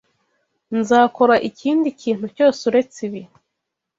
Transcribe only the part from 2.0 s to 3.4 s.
kintu cyose uretse ibi.